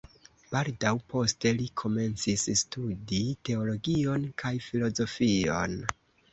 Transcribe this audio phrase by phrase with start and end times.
[0.53, 5.81] Baldaŭ poste li komencis studi teologion kaj filozofion.